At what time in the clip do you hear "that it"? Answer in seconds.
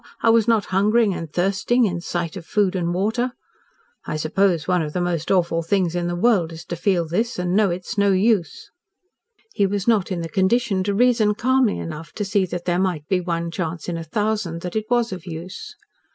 14.63-14.89